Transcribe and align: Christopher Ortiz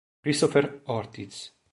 Christopher 0.23 0.81
Ortiz 0.87 1.53